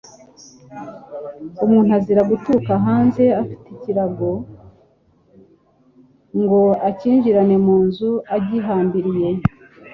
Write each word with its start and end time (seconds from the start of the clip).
Umuntu 1.63 1.89
azira 1.97 2.21
guturuka 2.29 2.71
hanze 2.85 3.23
afite 3.41 3.65
ikirago, 3.75 4.31
ngo 6.41 6.61
akinjirane 6.89 7.55
mu 7.65 7.75
nzu 7.85 8.09
agihambiriye, 8.35 9.29